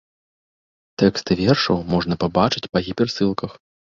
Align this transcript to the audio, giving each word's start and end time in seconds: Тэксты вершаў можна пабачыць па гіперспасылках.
Тэксты 1.01 1.31
вершаў 1.41 1.77
можна 1.93 2.17
пабачыць 2.23 2.65
па 2.73 2.83
гіперспасылках. 2.87 3.51